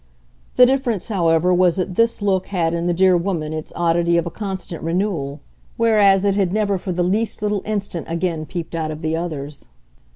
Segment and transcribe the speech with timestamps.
[0.55, 4.25] The difference however was that this look had in the dear woman its oddity of
[4.25, 5.41] a constant renewal,
[5.77, 9.67] whereas it had never for the least little instant again peeped out of the others.